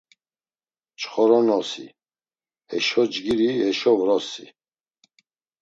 [0.93, 1.87] Nçxoronosi,
[2.69, 4.45] heşo cgiri heşo vrossi.